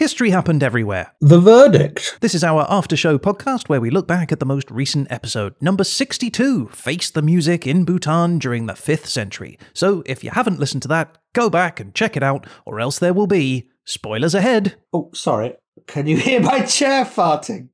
[0.00, 1.12] History happened everywhere.
[1.20, 2.16] The verdict.
[2.22, 5.54] This is our after show podcast where we look back at the most recent episode,
[5.60, 9.58] number 62 Face the Music in Bhutan during the 5th century.
[9.74, 12.98] So if you haven't listened to that, go back and check it out, or else
[12.98, 14.76] there will be spoilers ahead.
[14.90, 15.56] Oh, sorry.
[15.86, 17.68] Can you hear my chair farting?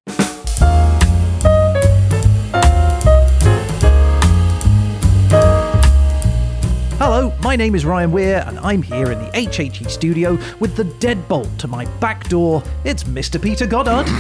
[7.09, 10.83] Hello, my name is Ryan Weir, and I'm here in the HHE studio with the
[10.83, 12.65] deadbolt to my back door.
[12.83, 13.41] It's Mr.
[13.41, 14.09] Peter Goddard.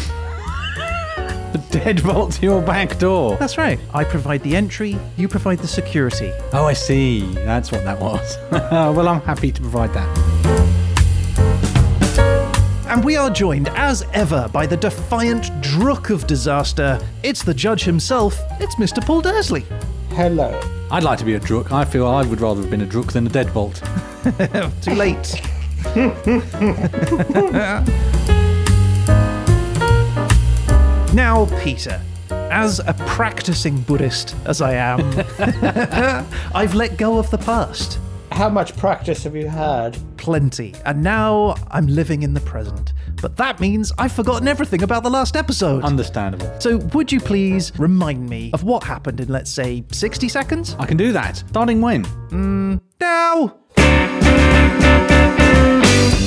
[1.52, 3.36] The deadbolt to your back door.
[3.38, 3.80] That's right.
[3.92, 6.30] I provide the entry, you provide the security.
[6.52, 7.34] Oh, I see.
[7.34, 8.38] That's what that was.
[8.52, 10.06] well, I'm happy to provide that.
[12.88, 17.00] And we are joined, as ever, by the defiant Druk of disaster.
[17.24, 18.38] It's the judge himself.
[18.60, 19.04] It's Mr.
[19.04, 19.66] Paul Dursley.
[20.16, 20.58] Hello.
[20.90, 21.70] I'd like to be a Druk.
[21.70, 23.82] I feel I would rather have been a Druk than a deadbolt.
[24.80, 25.42] Too late.
[31.14, 32.00] now, Peter,
[32.30, 35.00] as a practicing Buddhist as I am,
[36.54, 37.98] I've let go of the past.
[38.32, 39.98] How much practice have you had?
[40.16, 40.74] Plenty.
[40.86, 42.94] And now I'm living in the present.
[43.22, 45.84] But that means I've forgotten everything about the last episode.
[45.84, 46.50] Understandable.
[46.60, 50.76] so, would you please remind me of what happened in, let's say, 60 seconds?
[50.78, 51.42] I can do that.
[51.48, 52.04] Starting when?
[52.30, 53.56] Mm, Now!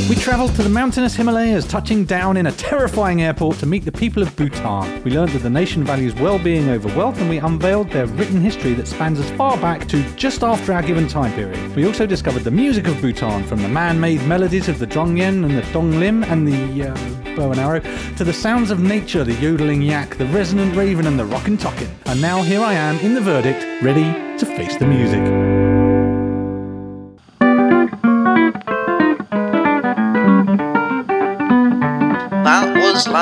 [0.09, 3.92] We travelled to the mountainous Himalayas, touching down in a terrifying airport to meet the
[3.92, 5.03] people of Bhutan.
[5.03, 8.73] We learned that the nation values well-being over wealth, and we unveiled their written history
[8.73, 11.75] that spans as far back to just after our given time period.
[11.75, 15.56] We also discovered the music of Bhutan, from the man-made melodies of the Drongyen and
[15.56, 17.80] the Donglim and the uh, bow and arrow,
[18.17, 21.90] to the sounds of nature, the yodeling yak, the resonant raven, and the rockin' tockin.
[22.08, 25.78] And now here I am in the verdict, ready to face the music.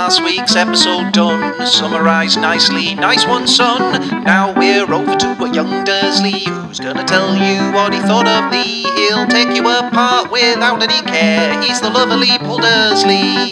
[0.08, 2.96] Last week's episode done, summarised nicely.
[2.96, 4.24] Nice one, son.
[4.24, 8.50] Now we're over to a young Dursley, who's gonna tell you what he thought of
[8.50, 8.84] thee.
[8.96, 11.62] He'll take you apart without any care.
[11.62, 13.52] He's the lovely Paul Dursley.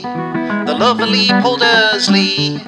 [0.66, 2.62] The lovely Paul Dursley.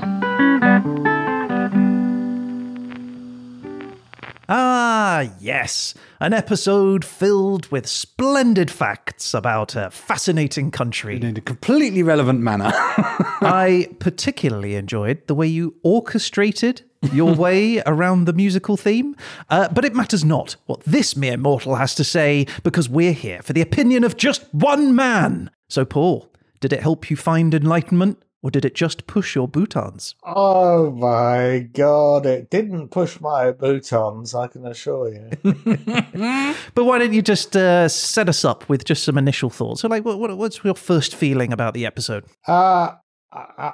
[4.49, 5.93] Ah, yes.
[6.19, 11.17] An episode filled with splendid facts about a fascinating country.
[11.17, 12.71] In a completely relevant manner.
[12.73, 16.81] I particularly enjoyed the way you orchestrated
[17.13, 19.15] your way around the musical theme.
[19.51, 23.43] Uh, but it matters not what this mere mortal has to say, because we're here
[23.43, 25.51] for the opinion of just one man.
[25.69, 30.13] So, Paul, did it help you find enlightenment, or did it just push your boutons?
[30.23, 35.29] Oh my god, it didn't push my boutons, I can assure you.
[36.75, 39.81] But why don't you just uh, set us up with just some initial thoughts?
[39.81, 42.25] So, like, what, what, what's your first feeling about the episode?
[42.47, 42.91] Uh,
[43.31, 43.71] uh,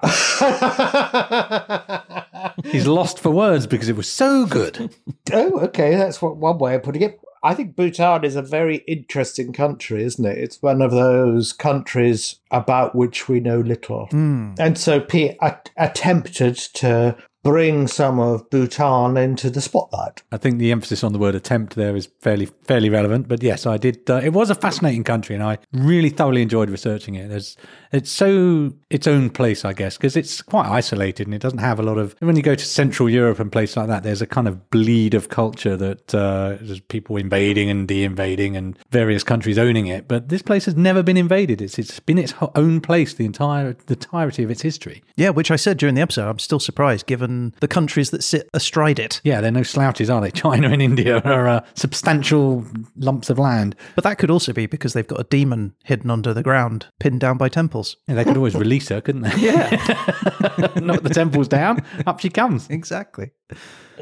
[2.66, 4.94] He's lost for words because it was so good.
[5.32, 7.20] oh, okay, that's what one way of putting it.
[7.44, 10.38] I think Bhutan is a very interesting country, isn't it?
[10.38, 14.08] It's one of those countries about which we know little.
[14.08, 14.54] Hmm.
[14.58, 15.38] And so Pete
[15.78, 20.24] attempted to bring some of Bhutan into the spotlight.
[20.32, 23.28] I think the emphasis on the word attempt there is fairly fairly relevant.
[23.28, 24.10] But yes, I did.
[24.10, 27.28] Uh, it was a fascinating country, and I really thoroughly enjoyed researching it.
[27.28, 27.58] There's,
[27.92, 31.80] it's so its own place, I guess, because it's quite isolated and it doesn't have
[31.80, 32.16] a lot of.
[32.20, 35.14] When you go to Central Europe and places like that, there's a kind of bleed
[35.14, 40.08] of culture that uh, there's people invading and de-invading and various countries owning it.
[40.08, 41.62] But this place has never been invaded.
[41.62, 45.04] It's it's been its own place the entire the entirety of its history.
[45.18, 48.50] Yeah, which I said during the episode, I'm still surprised given the countries that sit
[48.54, 49.22] astride it.
[49.24, 50.32] Yeah, they're no slouches, are they?
[50.44, 52.66] China and India are uh, substantial
[52.98, 53.76] lumps of land.
[53.96, 57.20] But that could also be because they've got a demon hidden under the ground, pinned
[57.20, 57.98] down by temples.
[58.08, 59.36] Yeah, they could always release her, couldn't they?
[59.38, 59.70] Yeah,
[60.82, 62.70] Knock the temples down, up she comes.
[62.70, 63.32] exactly.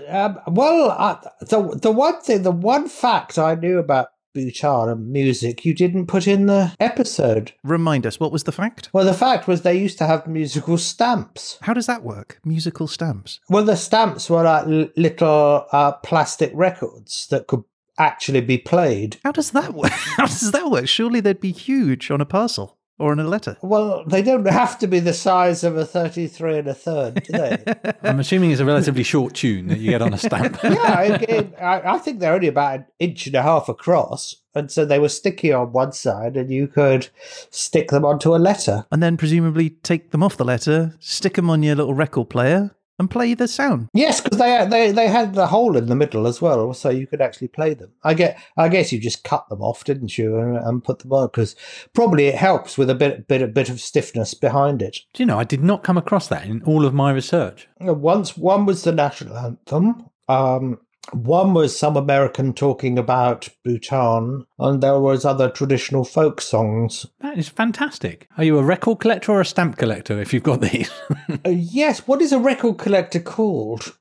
[0.08, 5.12] Um, well, uh, the the one thing, the one fact I knew about Bhutan and
[5.12, 7.54] music you didn't put in the episode.
[7.64, 8.90] Remind us, what was the fact?
[8.94, 11.58] Well, the fact was they used to have musical stamps.
[11.62, 12.40] How does that work?
[12.46, 13.40] Musical stamps.
[13.50, 17.64] Well, the stamps were like little uh, plastic records that could
[17.98, 19.18] actually be played.
[19.24, 19.92] How does that work?
[20.18, 20.88] How does that work?
[20.88, 23.58] Surely they'd be huge on a parcel or in a letter.
[23.62, 27.34] Well, they don't have to be the size of a 33 and a third, do
[27.34, 27.64] they?
[28.04, 30.60] I'm assuming it's a relatively short tune that you get on a stamp.
[30.64, 34.36] yeah, I, I, I think they're only about an inch and a half across.
[34.54, 37.08] And so they were sticky on one side, and you could
[37.50, 38.86] stick them onto a letter.
[38.92, 42.76] And then presumably take them off the letter, stick them on your little record player,
[43.00, 43.88] and play the sound.
[43.94, 47.08] Yes, because they they they had the hole in the middle as well, so you
[47.08, 47.92] could actually play them.
[48.04, 51.14] I get, I guess you just cut them off, didn't you, and, and put them
[51.14, 51.56] on because
[51.94, 55.00] probably it helps with a bit bit a bit of stiffness behind it.
[55.14, 57.68] Do you know, I did not come across that in all of my research.
[57.80, 60.06] Once one was the national anthem.
[60.30, 60.80] Um,
[61.12, 67.06] one was some American talking about Bhutan, and there was other traditional folk songs.
[67.20, 68.28] That is fantastic.
[68.38, 70.92] Are you a record collector or a stamp collector if you've got these?
[71.46, 73.96] Uh, yes, what is a record collector called?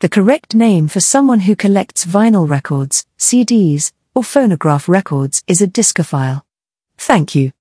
[0.00, 5.66] The correct name for someone who collects vinyl records, CDs, or phonograph records is a
[5.66, 6.42] discophile.
[6.96, 7.52] Thank you.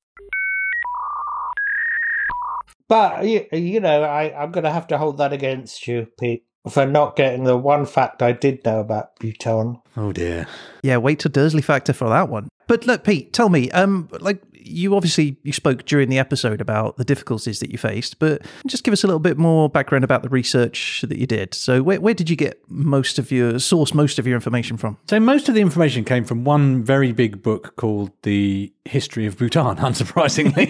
[2.88, 6.44] But you, you know, I, I'm going to have to hold that against you, Pete,
[6.69, 9.79] for not getting the one fact I did know about Bhutan.
[9.97, 10.47] oh dear.
[10.83, 12.49] Yeah, wait till Dursley Factor for that one.
[12.67, 16.97] But look, Pete, tell me, um, like you obviously you spoke during the episode about
[16.97, 20.23] the difficulties that you faced, but just give us a little bit more background about
[20.23, 21.53] the research that you did.
[21.53, 24.97] So, where, where did you get most of your source, most of your information from?
[25.09, 29.37] So most of the information came from one very big book called The History of
[29.37, 30.67] Bhutan, unsurprisingly,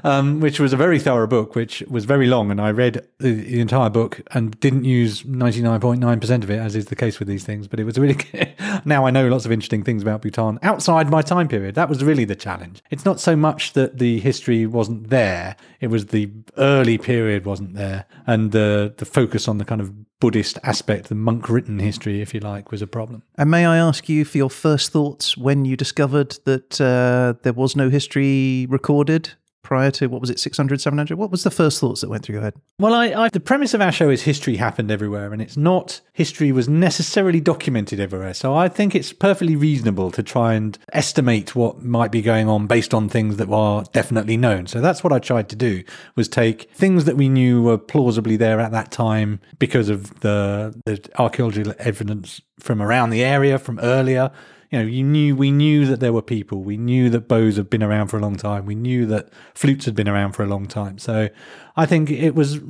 [0.04, 3.32] um, which was a very thorough book, which was very long, and I read the,
[3.32, 6.86] the entire book and didn't use ninety nine point nine percent of it, as is
[6.86, 7.68] the case with these things.
[7.68, 8.16] But it was really
[8.84, 11.74] now I know lots of interesting things about Bhutan outside my time period.
[11.74, 12.82] That was really the challenge.
[12.90, 17.74] It's not so much that the history wasn't there; it was the early period wasn't
[17.74, 22.20] there, and the the focus on the kind of Buddhist aspect, the monk written history,
[22.20, 23.22] if you like, was a problem.
[23.38, 27.54] And may I ask you for your first thoughts when you discovered that uh, there
[27.54, 29.32] was no history recorded
[29.70, 31.16] prior to what was it, 600, 700?
[31.16, 32.54] What was the first thoughts that went through your head?
[32.80, 36.00] Well, I, I, the premise of our show is history happened everywhere, and it's not
[36.12, 38.34] history was necessarily documented everywhere.
[38.34, 42.66] So I think it's perfectly reasonable to try and estimate what might be going on
[42.66, 44.66] based on things that are definitely known.
[44.66, 45.84] So that's what I tried to do
[46.16, 50.74] was take things that we knew were plausibly there at that time because of the
[50.84, 54.32] the archaeological evidence from around the area from earlier
[54.70, 56.62] you know, you knew we knew that there were people.
[56.62, 58.66] We knew that bows had been around for a long time.
[58.66, 60.98] We knew that flutes had been around for a long time.
[60.98, 61.28] So
[61.76, 62.60] I think it was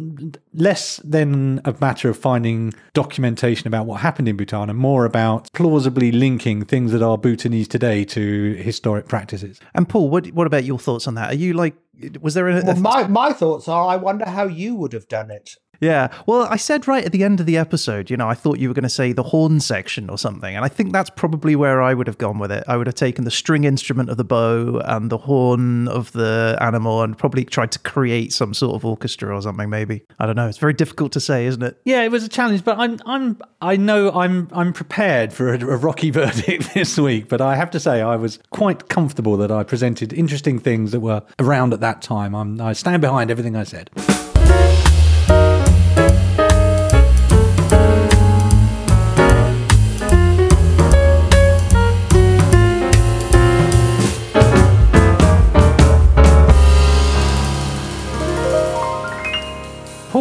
[0.55, 5.53] less than a matter of finding documentation about what happened in Bhutan and more about
[5.53, 9.61] plausibly linking things that are Bhutanese today to historic practices.
[9.75, 11.33] And Paul, what what about your thoughts on that?
[11.33, 11.75] Are you like,
[12.23, 15.07] was there a, a Well, my, my thoughts are I wonder how you would have
[15.07, 15.57] done it.
[15.81, 16.09] Yeah.
[16.27, 18.69] Well, I said right at the end of the episode, you know, I thought you
[18.69, 20.55] were going to say the horn section or something.
[20.55, 22.65] And I think that's probably where I would have gone with it.
[22.69, 26.57] I would have taken the string instrument of the bow and the horn of the
[26.61, 30.03] animal and probably tried to create some sort of orchestra or something, maybe.
[30.19, 30.49] I don't know.
[30.49, 31.81] It's very difficult to say, isn't it?
[31.85, 35.59] Yeah, it was a challenge, but I'm I'm I know I'm I'm prepared for a,
[35.59, 37.29] a rocky verdict this week.
[37.29, 41.01] But I have to say I was quite comfortable that I presented interesting things that
[41.01, 42.35] were around at that time.
[42.35, 43.91] I'm, I stand behind everything I said.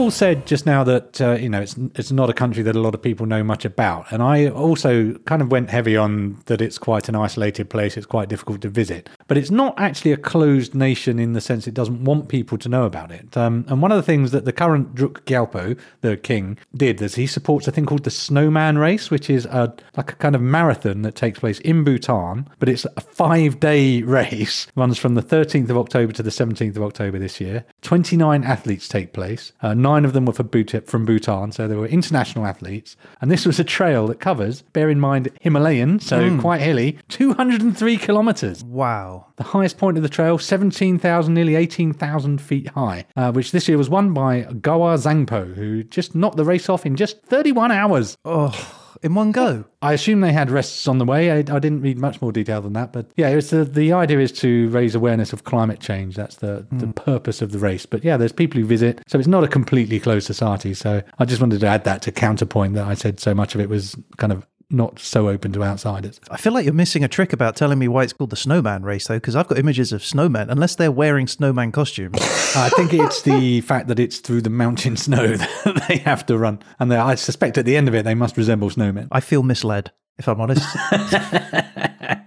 [0.09, 2.94] Said just now that uh, you know it's it's not a country that a lot
[2.94, 6.77] of people know much about, and I also kind of went heavy on that it's
[6.77, 7.95] quite an isolated place.
[7.97, 11.67] It's quite difficult to visit, but it's not actually a closed nation in the sense
[11.67, 13.35] it doesn't want people to know about it.
[13.38, 17.15] Um, and one of the things that the current Druk Gyalpo, the king, did is
[17.15, 20.41] he supports a thing called the Snowman Race, which is a like a kind of
[20.41, 24.67] marathon that takes place in Bhutan, but it's a five day race.
[24.75, 27.65] Runs from the 13th of October to the 17th of October this year.
[27.81, 29.51] 29 athletes take place.
[29.62, 32.96] Uh, nine of them were for Bhut- from Bhutan, so they were international athletes.
[33.22, 37.98] And this was a trail that covers, bear in mind, Himalayan, so quite hilly, 203
[37.98, 38.63] kilometers.
[38.63, 39.27] Wow.
[39.38, 43.77] The highest point of the trail, 17,000, nearly 18,000 feet high, uh, which this year
[43.77, 48.18] was won by Gawa Zangpo, who just knocked the race off in just 31 hours.
[48.25, 48.53] Oh,
[49.01, 49.65] in one go.
[49.81, 51.31] I assume they had rests on the way.
[51.31, 54.19] I, I didn't read much more detail than that, but yeah, it's the, the idea
[54.19, 56.15] is to raise awareness of climate change.
[56.15, 56.91] That's the, the hmm.
[56.91, 57.86] purpose of the race.
[57.86, 60.74] But yeah, there's people who visit, so it's not a completely closed society.
[60.74, 63.62] So I just wanted to add that to counterpoint that I said so much of
[63.62, 66.19] it was kind of not so open to outsiders.
[66.29, 68.83] I feel like you're missing a trick about telling me why it's called the snowman
[68.83, 72.17] race, though, because I've got images of snowmen, unless they're wearing snowman costumes.
[72.55, 76.38] I think it's the fact that it's through the mountain snow that they have to
[76.38, 79.07] run, and they, I suspect at the end of it they must resemble snowmen.
[79.11, 80.67] I feel misled, if I'm honest.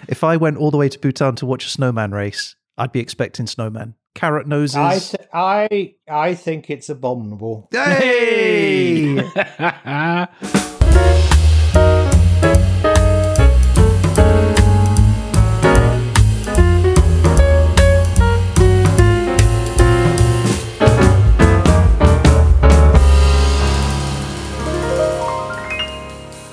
[0.08, 3.00] if I went all the way to Bhutan to watch a snowman race, I'd be
[3.00, 3.94] expecting snowmen.
[4.14, 4.76] Carrot noses.
[4.76, 7.68] I, th- I, I think it's abominable.
[7.72, 9.22] hey!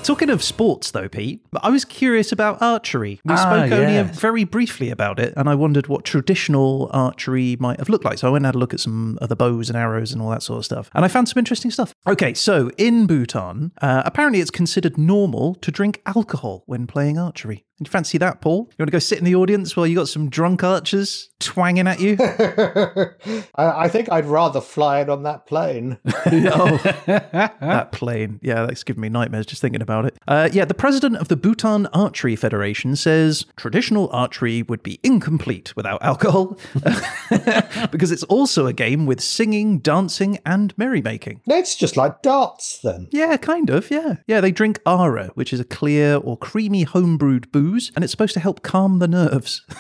[0.10, 3.22] Talking of sports, though, Pete, I was curious about archery.
[3.26, 4.20] We Ah, spoke only yes.
[4.20, 8.18] very briefly about it, and I wondered what traditional archery might have looked like.
[8.18, 10.20] So I went and had a look at some of the bows and arrows and
[10.20, 11.94] all that sort of stuff, and I found some interesting stuff.
[12.08, 17.66] Okay, so in Bhutan, uh, apparently it's considered normal to drink alcohol when playing archery.
[17.80, 18.68] Do you fancy that, Paul?
[18.72, 21.88] You want to go sit in the audience while you got some drunk archers twanging
[21.88, 22.18] at you?
[23.56, 25.98] I, I think I'd rather fly it on that plane.
[26.06, 28.40] oh, that plane.
[28.42, 30.18] Yeah, that's giving me nightmares just thinking about it.
[30.28, 35.74] Uh, yeah, the president of the Bhutan Archery Federation says traditional archery would be incomplete
[35.78, 36.58] without alcohol
[37.92, 41.40] because it's also a game with singing, dancing, and merrymaking.
[41.48, 43.08] It's just like darts then.
[43.12, 43.90] Yeah, kind of.
[43.90, 44.16] Yeah.
[44.28, 48.34] Yeah, they drink Ara, which is a clear or creamy homebrewed booze, and it's supposed
[48.34, 49.62] to help calm the nerves.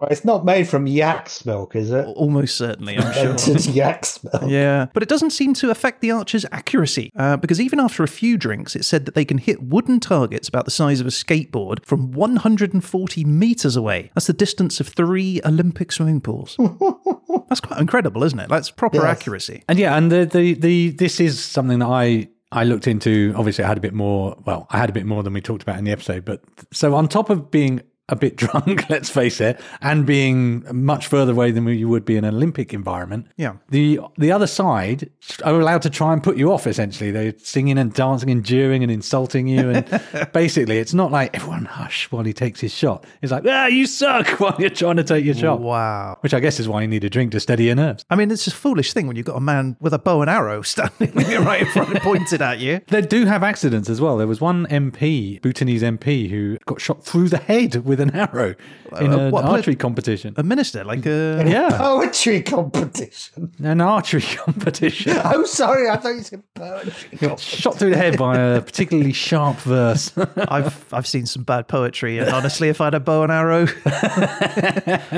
[0.00, 2.06] Well, it's not made from yak's milk, is it?
[2.06, 3.56] Almost certainly, I'm sure.
[3.74, 4.44] Yak's milk.
[4.46, 8.06] Yeah, but it doesn't seem to affect the archer's accuracy uh, because even after a
[8.06, 11.10] few drinks, it said that they can hit wooden targets about the size of a
[11.10, 14.12] skateboard from 140 meters away.
[14.14, 16.56] That's the distance of three Olympic swimming pools.
[17.48, 18.48] That's quite incredible, isn't it?
[18.48, 19.04] That's proper Yes.
[19.06, 19.64] accuracy.
[19.68, 23.34] And yeah, and the, the the this is something that I I looked into.
[23.36, 24.36] Obviously, I had a bit more.
[24.44, 26.24] Well, I had a bit more than we talked about in the episode.
[26.24, 31.06] But so on top of being a bit drunk, let's face it, and being much
[31.06, 33.26] further away than you would be in an Olympic environment.
[33.36, 33.56] Yeah.
[33.68, 35.10] The the other side
[35.44, 36.66] are allowed to try and put you off.
[36.66, 39.70] Essentially, they're singing and dancing and jeering and insulting you.
[39.70, 43.04] And basically, it's not like everyone hush while he takes his shot.
[43.22, 45.60] It's like ah, you suck while you're trying to take your shot.
[45.60, 46.18] Wow.
[46.20, 48.04] Which I guess is why you need a drink to steady your nerves.
[48.10, 50.30] I mean, it's a foolish thing when you've got a man with a bow and
[50.30, 52.80] arrow standing right in front and pointed at you.
[52.88, 54.16] They do have accidents as well.
[54.16, 58.54] There was one MP, Bhutanese MP, who got shot through the head with an arrow
[59.00, 60.34] in Uh, an what, archery competition.
[60.36, 61.44] A minister, like a.
[61.48, 63.52] Yeah, Poetry competition.
[63.62, 65.16] an archery competition.
[65.24, 67.18] Oh, sorry, I thought you said poetry.
[67.18, 70.12] Got shot through the head by a particularly sharp verse.
[70.36, 73.66] I've I've seen some bad poetry, and honestly, if I had a bow and arrow,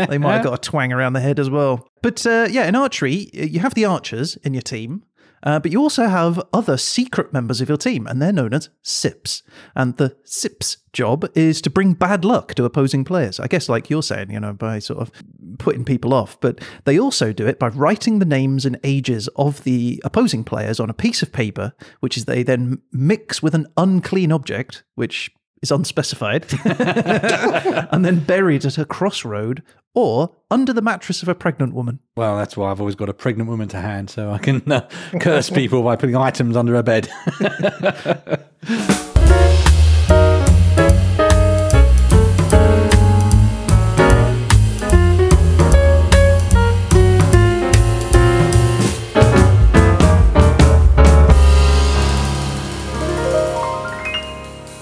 [0.08, 1.88] they might have got a twang around the head as well.
[2.02, 5.02] But uh, yeah, in archery, you have the archers in your team,
[5.42, 8.68] uh, but you also have other secret members of your team, and they're known as
[8.82, 9.42] SIPs.
[9.74, 13.40] And the SIPs' job is to bring bad luck to opposing players.
[13.40, 15.10] I guess, like you're saying, you know, by sort of
[15.58, 16.38] putting people off.
[16.40, 20.80] But they also do it by writing the names and ages of the opposing players
[20.80, 25.30] on a piece of paper, which is they then mix with an unclean object, which
[25.62, 29.62] is unspecified, and then buried at a crossroad
[29.94, 32.00] or under the mattress of a pregnant woman.
[32.16, 34.88] well, that's why I've always got a pregnant woman to hand, so I can uh,
[35.20, 37.08] curse people by putting items under her bed.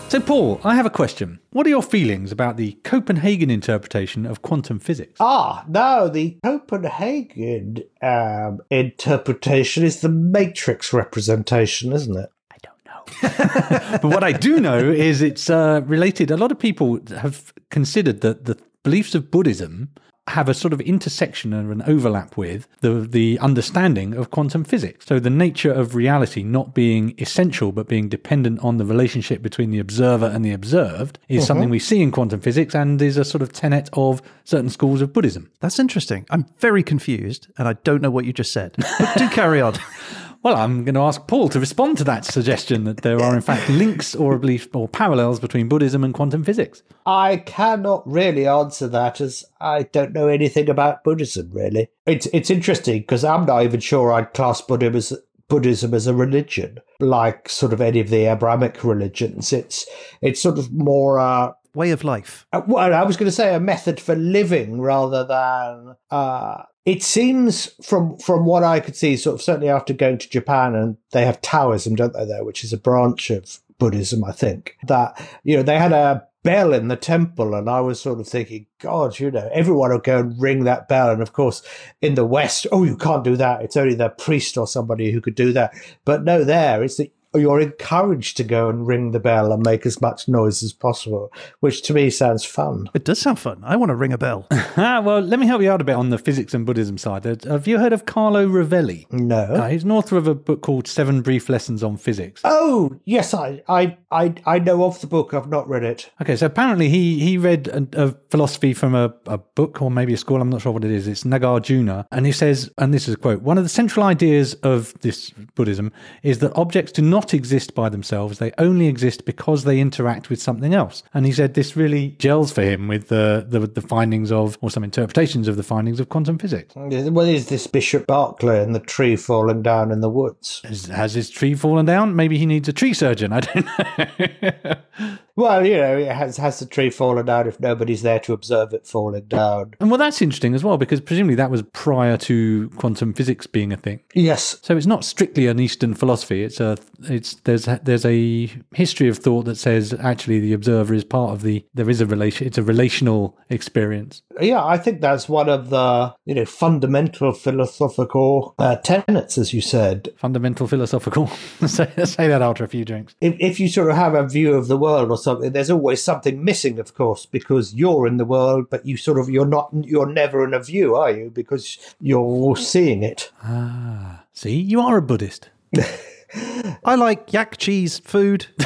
[0.09, 1.39] So, Paul, I have a question.
[1.51, 5.19] What are your feelings about the Copenhagen interpretation of quantum physics?
[5.21, 12.31] Ah, no, the Copenhagen um, interpretation is the matrix representation, isn't it?
[12.51, 13.99] I don't know.
[14.03, 16.31] but what I do know is it's uh, related.
[16.31, 19.91] A lot of people have considered that the beliefs of Buddhism
[20.31, 25.07] have a sort of intersection or an overlap with the the understanding of quantum physics.
[25.07, 29.71] So the nature of reality not being essential but being dependent on the relationship between
[29.71, 31.47] the observer and the observed is mm-hmm.
[31.47, 35.01] something we see in quantum physics and is a sort of tenet of certain schools
[35.01, 35.51] of Buddhism.
[35.61, 36.27] That's interesting.
[36.31, 38.75] I'm very confused and I don't know what you just said.
[38.99, 39.75] But do carry on.
[40.43, 43.41] Well, I'm going to ask Paul to respond to that suggestion that there are in
[43.41, 46.83] fact links or a belief or parallels between Buddhism and quantum physics.
[47.05, 51.89] I cannot really answer that as I don't know anything about Buddhism, really.
[52.07, 55.13] It's it's interesting because I'm not even sure I'd class Buddhism as,
[55.49, 59.53] Buddhism as a religion, like sort of any of the Abrahamic religions.
[59.53, 59.87] It's
[60.23, 62.47] it's sort of more uh, Way of life.
[62.53, 65.97] uh, well, I was going to say a method for living rather than.
[66.11, 70.29] Uh, it seems from from what I could see, sort of certainly after going to
[70.29, 72.25] Japan, and they have Taoism, don't they?
[72.25, 74.79] There, which is a branch of Buddhism, I think.
[74.87, 78.27] That you know they had a bell in the temple, and I was sort of
[78.27, 81.63] thinking, God, you know, everyone will go and ring that bell, and of course,
[82.01, 83.61] in the West, oh, you can't do that.
[83.61, 85.75] It's only the priest or somebody who could do that.
[86.07, 89.85] But no, there it's that you're encouraged to go and ring the bell and make
[89.87, 92.89] as much noise as possible, which to me sounds fun.
[92.95, 93.61] It does sound fun.
[93.65, 94.47] I want to ring a bell.
[94.81, 97.27] Ah, well, let me help you out a bit on the physics and Buddhism side.
[97.27, 99.11] Uh, Have you heard of Carlo Rovelli?
[99.11, 99.39] No.
[99.41, 102.43] Uh, he's an author of a book called Seven Brief Lessons on Physics.
[102.45, 105.35] Oh yes, I, I I I know of the book.
[105.35, 106.11] I've not read it.
[106.23, 110.13] Okay, so apparently he he read a, a philosophy from a, a book or maybe
[110.15, 110.41] a school.
[110.41, 111.09] I'm not sure what it is.
[111.09, 114.55] It's Nagarjuna, and he says, and this is a quote: one of the central ideas
[114.63, 115.91] of this Buddhism
[116.23, 118.39] is that objects do not not exist by themselves.
[118.39, 121.03] They only exist because they interact with something else.
[121.13, 124.71] And he said this really gels for him with the, the, the findings of, or
[124.71, 126.77] some interpretations of the findings of quantum physics.
[126.77, 130.61] Well, is this Bishop Berkeley and the tree falling down in the woods?
[130.63, 132.15] Has, has his tree fallen down?
[132.15, 133.33] Maybe he needs a tree surgeon.
[133.33, 135.19] I don't know.
[135.39, 138.75] Well, you know, it has has the tree fallen down if nobody's there to observe
[138.75, 139.75] it falling down?
[139.79, 143.73] and well, that's interesting as well, because presumably that was prior to quantum physics being
[143.73, 144.01] a thing.
[144.15, 144.59] Yes.
[144.63, 146.43] So it's not strictly an Eastern philosophy.
[146.43, 151.05] It's a it's there's there's a history of thought that says actually the observer is
[151.05, 152.45] part of the there is a relation.
[152.45, 154.23] It's a relational experience.
[154.41, 159.61] Yeah, I think that's one of the you know fundamental philosophical uh, tenets, as you
[159.61, 160.09] said.
[160.17, 161.29] Fundamental philosophical.
[161.67, 163.15] say, say that after a few drinks.
[163.21, 166.03] If, if you sort of have a view of the world or something, there's always
[166.03, 169.69] something missing, of course, because you're in the world, but you sort of you're not
[169.73, 171.31] you're never in a view, are you?
[171.31, 173.31] Because you're seeing it.
[173.43, 175.51] Ah, See, you are a Buddhist.
[176.85, 178.47] I like yak cheese food.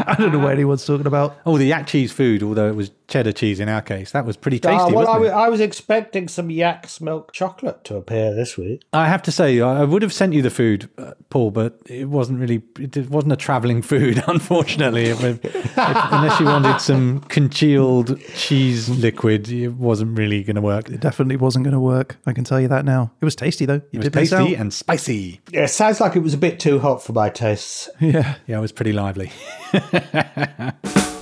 [0.05, 1.37] I don't know what anyone's talking about.
[1.45, 4.35] Oh, the yak cheese food, although it was cheddar cheese in our case, that was
[4.37, 4.77] pretty tasty.
[4.77, 5.29] Ah, well, I, it?
[5.29, 8.81] I was expecting some yak's milk chocolate to appear this week.
[8.93, 11.79] I have to say, I I would have sent you the food, uh, Paul, but
[11.85, 12.61] it wasn't really.
[12.79, 15.05] It wasn't a travelling food, unfortunately.
[15.05, 20.89] If- if- unless you wanted some congealed cheese liquid, it wasn't really going to work.
[20.89, 22.17] It It definitely wasn't going to work.
[22.25, 23.11] I can tell you that now.
[23.21, 23.81] It was tasty though.
[23.91, 25.41] You was tasty and spicy.
[25.51, 27.89] Yeah, it sounds like it was a bit too hot for my tastes.
[27.99, 28.35] Yeah.
[28.47, 29.31] Yeah, it was pretty lively.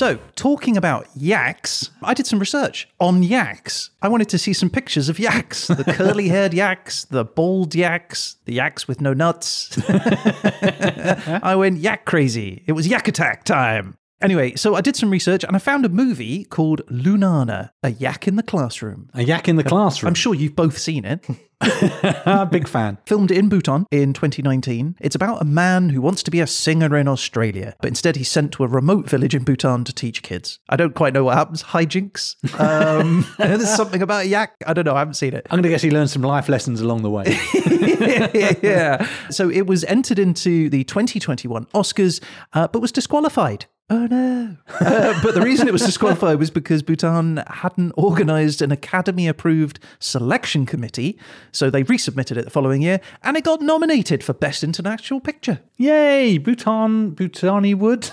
[0.00, 3.90] So, talking about yaks, I did some research on yaks.
[4.00, 8.36] I wanted to see some pictures of yaks the curly haired yaks, the bald yaks,
[8.46, 9.78] the yaks with no nuts.
[9.90, 12.64] I went yak crazy.
[12.66, 13.94] It was yak attack time.
[14.22, 18.26] Anyway, so I did some research and I found a movie called Lunana, a yak
[18.26, 19.10] in the classroom.
[19.12, 20.08] A yak in the classroom.
[20.08, 21.26] I'm sure you've both seen it.
[21.60, 22.98] A big fan.
[23.06, 24.96] Filmed in Bhutan in 2019.
[25.00, 28.30] It's about a man who wants to be a singer in Australia, but instead he's
[28.30, 30.58] sent to a remote village in Bhutan to teach kids.
[30.68, 31.62] I don't quite know what happens.
[31.62, 32.36] Hijinks.
[32.60, 34.54] Um, there's something about a yak.
[34.66, 34.94] I don't know.
[34.94, 35.46] I haven't seen it.
[35.50, 37.24] I'm going to guess he learned some life lessons along the way.
[38.62, 39.06] yeah.
[39.30, 44.57] So it was entered into the 2021 Oscars, uh, but was disqualified Oh no.
[44.79, 49.77] Uh, but the reason it was disqualified was because Bhutan hadn't organized an academy approved
[49.99, 51.19] selection committee.
[51.51, 55.59] So they resubmitted it the following year and it got nominated for Best International Picture.
[55.77, 56.39] Yay!
[56.39, 58.09] Bhutan, Bhutani wood.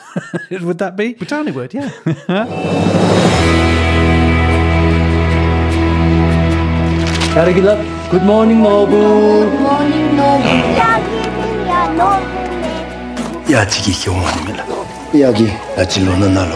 [0.51, 1.15] would that be?
[1.15, 1.91] Bhutani word, yeah.
[7.33, 9.59] Karagila, good morning, Nobu.
[9.59, 10.39] morning, no.
[10.77, 12.43] Yaginia, no.
[13.51, 14.76] 야지기 경원입니다.
[15.21, 16.55] 여기 나질로는 날로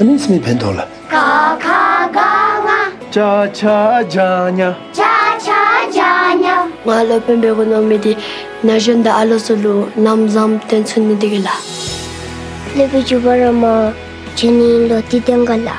[0.00, 4.74] 아니스미 펜돌라 Kakaganga, Cha-cha-janya.
[4.92, 5.60] cha cha
[5.92, 6.66] janya.
[6.86, 8.16] ngalo pembe ko no midi
[8.64, 11.52] na jenda alo solo nam zam ten sun ni digila
[12.74, 13.92] Libi jubarama,
[14.34, 15.76] chini lo tidengala.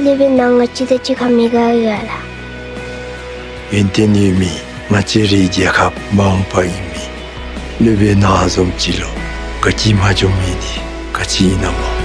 [0.00, 2.18] Libi nanga chida chikamiga yala.
[3.72, 4.48] 인테니미
[4.90, 6.92] 마치리 제갑 마음파이미
[7.80, 9.06] 르베 나좀 찔로
[9.62, 10.85] 같이 마좀이디
[11.27, 11.96] 技能哦。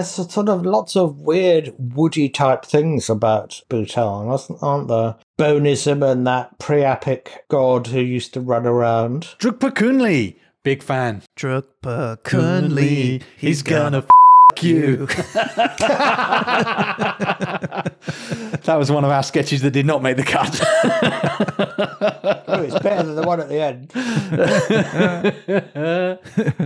[0.00, 5.16] There's sort of lots of weird woody type things about Bhutan, aren't there?
[5.36, 9.24] Bonism and that pre-epic god who used to run around.
[9.38, 10.36] Drukpa Kunli.
[10.62, 11.22] Big fan.
[11.38, 14.08] Drukpa Kunli, He's gonna f
[14.62, 15.06] you.
[18.66, 20.60] that was one of our sketches that did not make the cut.
[22.52, 23.90] Oh, it's better than the one at the end.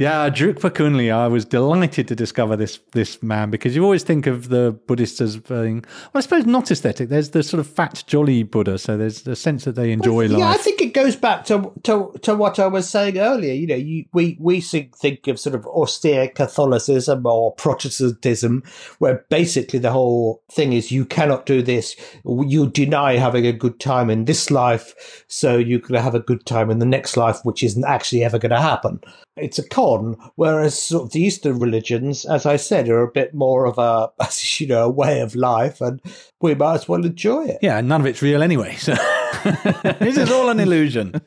[0.01, 1.13] yeah, Drukpa Kunli.
[1.13, 5.21] I was delighted to discover this this man because you always think of the Buddhists
[5.21, 7.11] as being, well, I suppose not aesthetic.
[7.11, 10.39] There's the sort of fat, jolly Buddha, so there's the sense that they enjoy life.
[10.39, 13.53] yeah, I think it goes back to, to to what I was saying earlier.
[13.53, 18.63] You know, you, we we think, think of sort of austere Catholicism or Protestantism,
[18.99, 21.97] where basically the whole thing is you cannot do this.
[22.25, 26.21] You deny having a good time in this life so you're going to have a
[26.21, 29.01] good time in the next life, which isn't actually ever going to happen.
[29.37, 33.35] It's a con, whereas sort of the Eastern religions, as I said, are a bit
[33.35, 34.13] more of a,
[34.59, 36.01] you know, a way of life, and
[36.41, 37.59] we might as well enjoy it.
[37.61, 38.77] Yeah, none of it's real anyway.
[38.77, 38.95] So
[39.99, 41.21] this is all an illusion.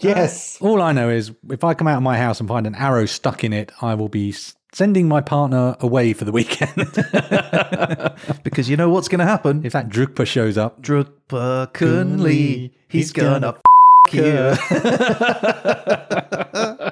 [0.00, 0.58] Yes.
[0.60, 3.06] All I know is if I come out of my house and find an arrow
[3.06, 4.34] stuck in it, I will be
[4.72, 6.72] sending my partner away for the weekend.
[8.44, 9.64] Because you know what's going to happen.
[9.64, 13.56] if that Drukpa shows up, Drukpa Kunli, he's He's gonna gonna
[14.08, 14.56] f- you.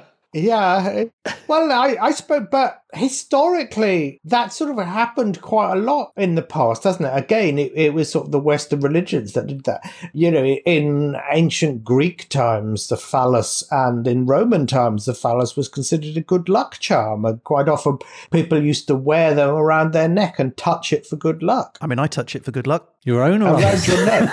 [0.33, 1.05] Yeah.
[1.49, 6.43] Well, I, I suppose, but historically, that sort of happened quite a lot in the
[6.43, 7.13] past, doesn't it?
[7.15, 9.83] Again, it, it was sort of the Western religions that did that.
[10.13, 15.69] You know, in ancient Greek times, the phallus, and in Roman times, the phallus was
[15.69, 17.25] considered a good luck charm.
[17.25, 17.99] And quite often,
[18.31, 21.79] people used to wear them around their neck and touch it for good luck.
[21.81, 22.95] I mean, I touch it for good luck.
[23.05, 24.31] your own or Around your neck.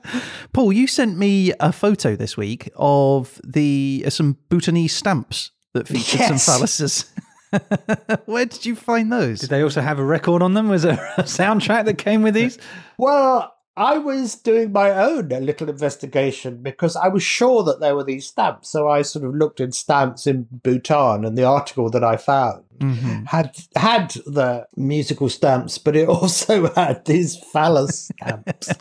[0.52, 5.88] Paul, you sent me a photo this week of the uh, some Bhutanese stamps that
[5.88, 6.42] featured Yes.
[6.44, 7.06] some phalluses.
[8.26, 9.40] Where did you find those?
[9.40, 10.68] Did they also have a record on them?
[10.68, 12.58] Was there a soundtrack that came with these?
[12.98, 18.04] Well, I was doing my own little investigation because I was sure that there were
[18.04, 18.68] these stamps.
[18.68, 22.64] So I sort of looked in stamps in Bhutan, and the article that I found
[23.26, 28.70] had had the musical stamps, but it also had these phallus stamps.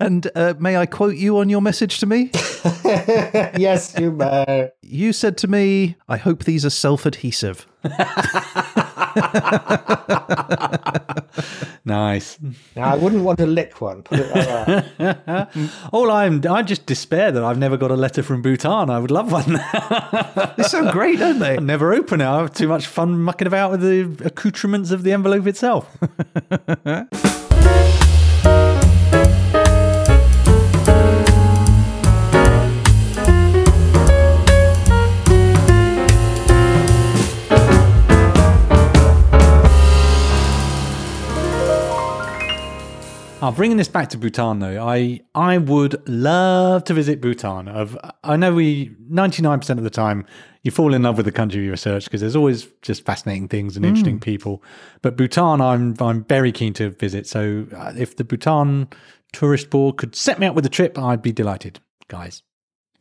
[0.00, 2.30] And uh, may I quote you on your message to me?
[2.84, 4.70] yes, you may.
[4.82, 7.66] You said to me, "I hope these are self-adhesive."
[11.88, 12.38] Nice.
[12.76, 14.02] Now, I wouldn't want to lick one.
[14.02, 14.30] Put it
[14.98, 15.48] like.
[15.92, 18.90] All I'm, I just despair that I've never got a letter from Bhutan.
[18.90, 19.58] I would love one.
[20.56, 21.56] They sound great, don't they?
[21.56, 22.26] I never open it.
[22.26, 25.96] I have too much fun mucking about with the accoutrements of the envelope itself.
[43.40, 47.68] Oh, bringing this back to Bhutan, though, I I would love to visit Bhutan.
[47.68, 50.26] Of I know we ninety nine percent of the time
[50.64, 53.76] you fall in love with the country you research because there's always just fascinating things
[53.76, 54.60] and interesting people.
[55.02, 57.28] But Bhutan, I'm I'm very keen to visit.
[57.28, 58.88] So uh, if the Bhutan
[59.32, 62.42] Tourist Board could set me up with a trip, I'd be delighted, guys.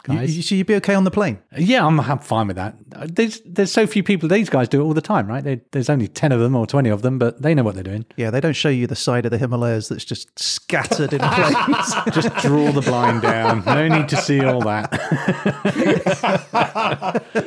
[0.08, 1.40] Guys, you, so you'd be okay on the plane?
[1.58, 2.76] yeah, I'm, I'm fine with that.
[3.14, 4.30] There's there's so few people.
[4.30, 5.44] These guys do it all the time, right?
[5.44, 7.84] They, there's only ten of them or twenty of them, but they know what they're
[7.84, 8.06] doing.
[8.16, 11.94] Yeah, they don't show you the side of the Himalayas that's just scattered in planes.
[12.14, 13.64] Just draw the blind down.
[13.66, 14.88] No need to see all that.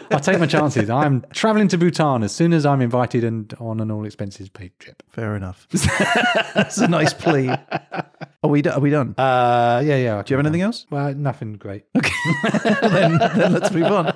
[0.11, 0.91] I'll take my chances.
[0.91, 4.73] I'm traveling to Bhutan as soon as I'm invited and on an all expenses paid
[4.79, 5.03] trip.
[5.09, 5.67] Fair enough.
[6.55, 7.49] That's a nice plea.
[8.43, 9.15] Are we, are we done?
[9.19, 10.23] Uh, yeah, yeah.
[10.23, 10.87] Do you have anything else?
[10.91, 11.85] Well, nothing great.
[12.83, 14.15] then, then let's move on.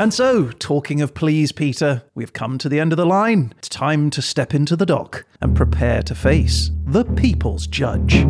[0.00, 3.52] And so, talking of please, Peter, we've come to the end of the line.
[3.58, 8.24] It's time to step into the dock and prepare to face the people's judge.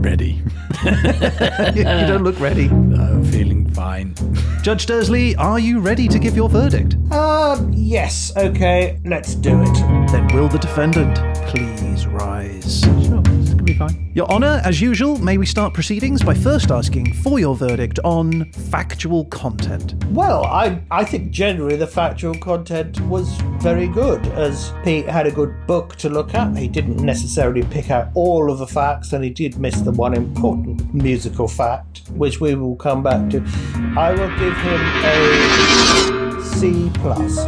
[0.00, 0.42] Ready.
[0.84, 2.68] you don't look ready.
[2.68, 4.14] I'm feeling fine.
[4.62, 6.96] Judge Dursley, are you ready to give your verdict?
[7.12, 9.74] Um, yes, okay, let's do it.
[10.10, 11.16] Then will the defendant
[11.48, 12.80] please rise?
[12.80, 13.22] Sure,
[13.72, 14.10] be fine.
[14.14, 18.50] Your Honour, as usual, may we start proceedings by first asking for your verdict on
[18.52, 19.94] factual content.
[20.06, 23.30] Well, I I think generally the factual content was
[23.60, 26.56] very good, as Pete had a good book to look at.
[26.56, 30.14] He didn't necessarily pick out all of the facts, and he did miss the one
[30.14, 33.44] important musical fact, which we will come back to.
[33.96, 37.44] I will give him a C plus.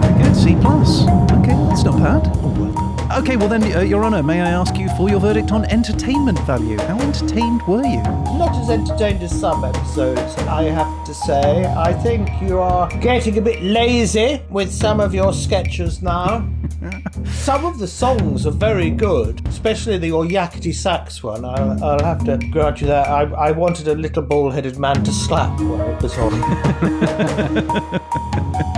[0.00, 1.02] Very good, C plus.
[1.38, 2.30] Okay, that's not bad.
[2.42, 5.64] Oh, Okay, well then, uh, Your Honour, may I ask you for your verdict on
[5.64, 6.78] entertainment value?
[6.78, 8.02] How entertained were you?
[8.02, 11.64] Not as entertained as some episodes, I have to say.
[11.64, 16.46] I think you are getting a bit lazy with some of your sketches now.
[17.26, 21.44] Some of the songs are very good, especially the Oyakity sax one.
[21.44, 23.08] I'll, I'll have to grant you that.
[23.08, 26.32] I, I wanted a little bald headed man to slap when it was on.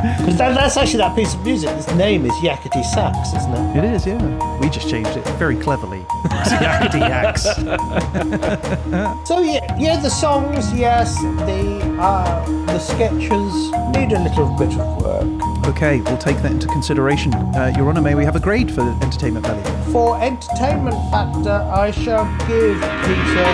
[0.00, 1.68] Because that, that's actually that piece of music.
[1.76, 3.76] Its name is Yakety Sax, isn't it?
[3.76, 4.58] It is, yeah.
[4.58, 6.00] We just changed it very cleverly.
[6.00, 7.44] to Yakety Yaks.
[9.26, 15.02] So yeah, yeah, the songs, yes, the uh, the sketches need a little bit of
[15.02, 15.39] work.
[15.70, 17.33] Okay, we'll take that into consideration.
[17.33, 19.92] Uh, Your Honour, may we have a grade for entertainment value?
[19.92, 23.44] For entertainment factor, I shall give Peter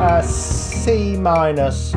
[0.00, 1.90] a C minus.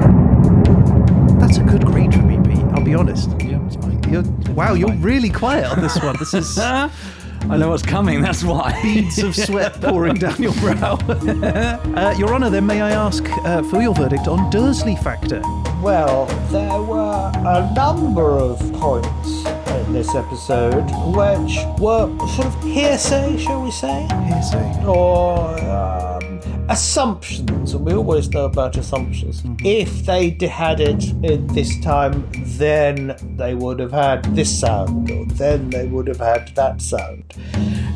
[1.40, 2.66] That's a good grade for me, Pete.
[2.74, 3.30] I'll be honest.
[3.40, 4.02] Yeah, it's fine.
[4.12, 4.24] You're,
[4.54, 6.16] wow, you're really quiet on this one.
[6.18, 6.58] This is
[7.50, 8.80] I know what's coming, that's why.
[8.82, 10.98] beads of sweat pouring down your brow.
[11.10, 15.42] uh, your Honour, then may I ask uh, for your verdict on Dursley Factor?
[15.82, 20.84] Well, there were a number of points in this episode
[21.16, 24.06] which were sort of hearsay, shall we say?
[24.28, 24.84] Hearsay.
[24.86, 29.42] or um, assumptions, and we always know about assumptions.
[29.64, 35.26] If they had it in this time, then they would have had this sound, or
[35.28, 37.24] then they would have had that sound.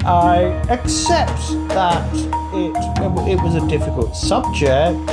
[0.06, 1.38] I accept
[1.70, 2.10] that
[2.54, 5.10] it, it was a difficult subject.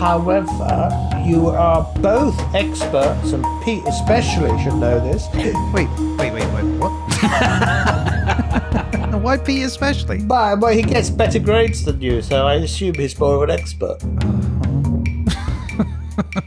[0.00, 0.90] However,
[1.28, 5.28] you are both experts, and Pete especially should know this.
[5.74, 6.92] Wait, wait, wait, wait, what?
[9.22, 10.20] Why Pete especially?
[10.20, 13.50] But, but he gets better grades than you, so I assume he's more of an
[13.50, 13.98] expert.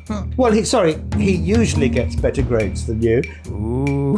[0.38, 3.22] well, he sorry, he usually gets better grades than you.
[3.50, 4.18] Ooh.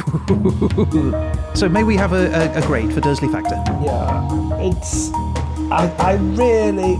[1.56, 3.62] so may we have a, a, a grade for Dursley Factor?
[3.84, 4.30] Yeah,
[4.62, 5.10] it's.
[5.72, 6.96] I, I really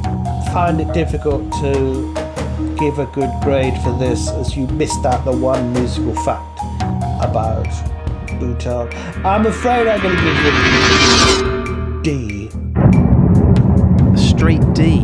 [0.52, 2.14] find it difficult to
[2.78, 6.60] give a good grade for this, as you missed out the one musical fact
[7.22, 7.68] about
[8.40, 8.90] Bhutan.
[9.26, 10.36] I'm afraid I'm going to give
[11.46, 12.50] you D.
[14.14, 15.02] A straight D.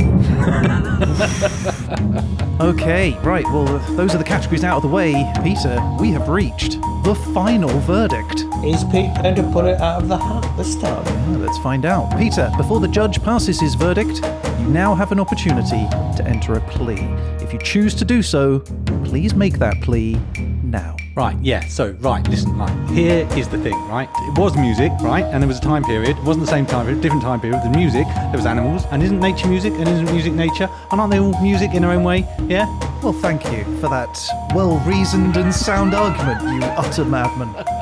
[2.60, 3.45] okay, right.
[3.45, 5.32] Well, those are the categories out of the way.
[5.43, 8.45] Peter, we have reached the final verdict.
[8.63, 11.05] Is Pete going to pull it out of the hat this time?
[11.32, 12.17] Well, let's find out.
[12.17, 14.21] Peter, before the judge passes his verdict,
[14.60, 17.08] you now have an opportunity to enter a plea.
[17.50, 18.60] If you choose to do so,
[19.06, 20.20] please make that plea
[20.62, 20.96] now.
[21.16, 22.90] Right, yeah, so, right, listen, right.
[22.92, 24.08] Here is the thing, right?
[24.08, 25.26] It was music, right?
[25.26, 26.16] And there was a time period.
[26.16, 27.64] It wasn't the same time period, different time period.
[27.64, 28.86] The music, there was animals.
[28.92, 29.74] And isn't nature music?
[29.74, 30.70] And isn't music nature?
[30.92, 32.20] And aren't they all music in their own way?
[32.44, 32.68] Yeah?
[33.02, 34.16] Well, thank you for that
[34.54, 37.50] well reasoned and sound argument, you utter madman.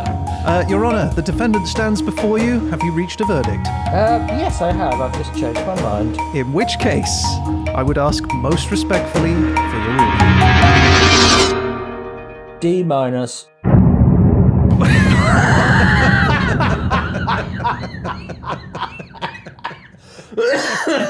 [0.47, 2.59] Uh, Your Honour, the defendant stands before you.
[2.69, 3.67] Have you reached a verdict?
[3.67, 5.01] Uh, yes, I have.
[5.01, 6.15] I've just changed my mind.
[6.33, 7.25] In which case,
[7.75, 9.97] I would ask most respectfully for your
[11.51, 12.59] ruling.
[12.61, 13.49] D minus.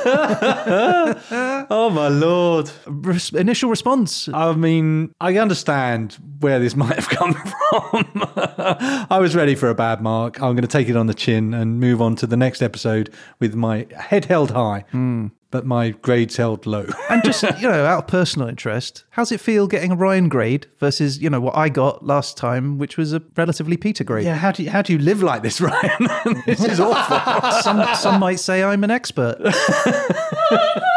[1.69, 2.71] Oh, my lord.
[2.85, 4.29] Res- initial response.
[4.33, 8.05] I mean, I understand where this might have come from.
[9.09, 10.37] I was ready for a bad mark.
[10.41, 13.13] I'm going to take it on the chin and move on to the next episode
[13.39, 15.27] with my head held high, hmm.
[15.51, 16.85] But my grades held low.
[17.09, 20.67] And just, you know, out of personal interest, how's it feel getting a Ryan grade
[20.77, 24.25] versus, you know, what I got last time, which was a relatively Peter grade?
[24.25, 26.07] yeah, how do you, how do you live like this, Ryan?
[26.45, 27.51] this is awful.
[27.61, 29.37] Some, some might say I'm an expert.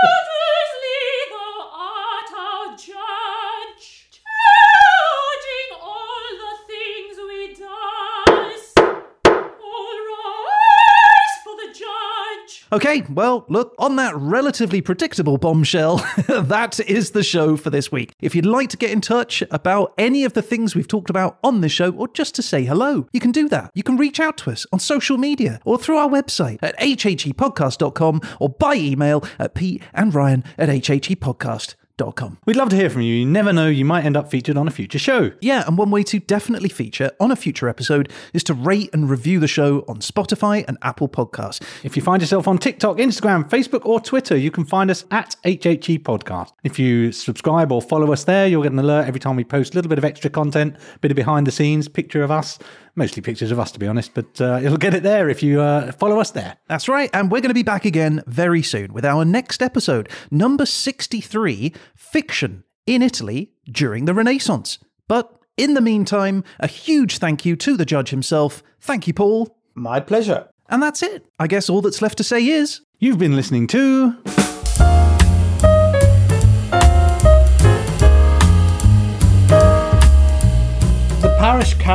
[12.73, 15.97] Okay, well, look, on that relatively predictable bombshell,
[16.29, 18.13] that is the show for this week.
[18.21, 21.39] If you'd like to get in touch about any of the things we've talked about
[21.43, 23.73] on this show, or just to say hello, you can do that.
[23.75, 28.21] You can reach out to us on social media or through our website at hhepodcast.com
[28.39, 31.80] or by email at pete and ryan at hhepodcast.com.
[32.47, 33.15] We'd love to hear from you.
[33.15, 35.33] You never know, you might end up featured on a future show.
[35.41, 39.11] Yeah, and one way to definitely feature on a future episode is to rate and
[39.11, 41.63] review the show on Spotify and Apple Podcasts.
[41.85, 45.37] If you find yourself on TikTok, Instagram, Facebook, or Twitter, you can find us at
[45.45, 46.53] HHE Podcast.
[46.65, 49.75] If you subscribe or follow us there, you'll get an alert every time we post
[49.75, 52.59] a little bit of extra content, a bit of behind the scenes, picture of us,
[52.95, 55.61] mostly pictures of us, to be honest, but uh, it'll get it there if you
[55.61, 56.57] uh, follow us there.
[56.69, 60.09] That's right, and we're going to be back again very soon with our next episode,
[60.31, 64.79] number 63 Fiction in Italy during the Renaissance.
[65.09, 68.63] But in the meantime, a huge thank you to the judge himself.
[68.81, 69.57] Thank you, Paul.
[69.75, 70.49] My pleasure.
[70.69, 71.27] And that's it.
[71.39, 72.81] I guess all that's left to say is.
[72.99, 74.50] You've been listening to.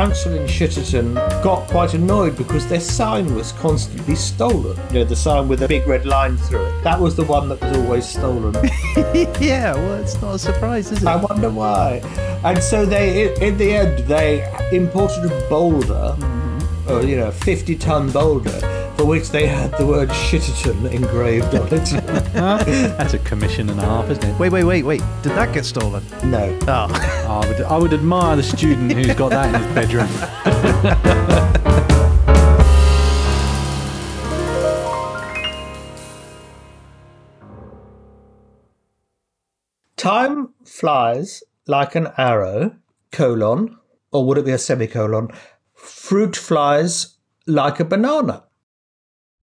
[0.06, 4.78] Council in Shitterton got quite annoyed because their sign was constantly stolen.
[4.92, 6.84] You know, the sign with a big red line through it.
[6.84, 8.54] That was the one that was always stolen.
[9.40, 11.08] yeah, well, it's not a surprise, is it?
[11.08, 11.96] I wonder why.
[12.44, 16.16] And so they, in, the end, they imported a boulder,
[16.88, 21.54] or you know, a 50 ton boulder for which they had the word Shitterton engraved
[21.54, 21.70] on it.
[22.32, 24.38] That's a commission and a half, isn't it?
[24.38, 25.02] Wait, wait, wait, wait.
[25.22, 26.02] Did that get stolen?
[26.24, 26.58] no.
[26.66, 26.88] Oh.
[27.28, 30.08] I would, I would admire the student who's got that in his bedroom.
[39.96, 42.76] Time flies like an arrow,
[43.10, 43.76] colon,
[44.12, 45.28] or would it be a semicolon?
[45.74, 48.44] Fruit flies like a banana.